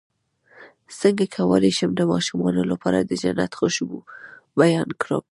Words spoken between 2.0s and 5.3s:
ماشومانو لپاره د جنت خوشبو بیان کړم